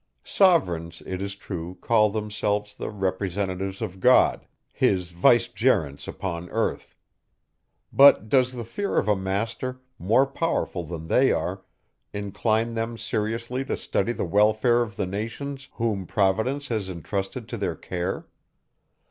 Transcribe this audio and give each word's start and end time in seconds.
Sovereigns, 0.25 1.03
it 1.05 1.21
is 1.21 1.35
true, 1.35 1.77
call 1.79 2.09
themselves 2.09 2.73
the 2.73 2.89
representatives 2.89 3.83
of 3.83 3.99
God, 3.99 4.47
his 4.73 5.11
vicegerents 5.11 6.07
upon 6.07 6.49
earth. 6.49 6.95
But 7.93 8.27
does 8.27 8.53
the 8.53 8.65
fear 8.65 8.97
of 8.97 9.07
a 9.07 9.15
master, 9.15 9.79
more 9.99 10.25
powerful 10.25 10.83
than 10.85 11.05
they 11.05 11.31
are, 11.31 11.61
incline 12.13 12.73
them 12.73 12.97
seriously 12.97 13.63
to 13.65 13.77
study 13.77 14.11
the 14.11 14.25
welfare 14.25 14.81
of 14.81 14.95
the 14.95 15.05
nations, 15.05 15.69
whom 15.73 16.07
Providence 16.07 16.69
has 16.69 16.89
intrusted 16.89 17.47
to 17.49 17.57
their 17.57 17.75
care? 17.75 18.25